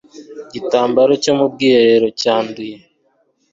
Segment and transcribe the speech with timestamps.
[0.47, 2.75] igitambaro cyo mu bwiherero cyanduye